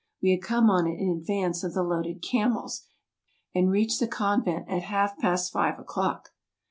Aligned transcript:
We 0.19 0.31
had 0.31 0.41
come 0.41 0.67
on 0.71 0.87
in 0.87 1.09
advance 1.15 1.63
of 1.63 1.75
the 1.75 1.83
loaded 1.83 2.23
camels, 2.23 2.87
and 3.53 3.69
reached 3.69 3.99
the 3.99 4.07
convent 4.07 4.65
at 4.67 4.81
half 4.81 5.15
past 5.19 5.53
five 5.53 5.77
o'clock. 5.77 6.29